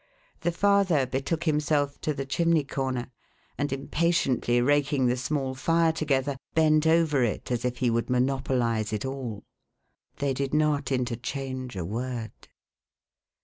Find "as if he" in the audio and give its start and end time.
7.51-7.91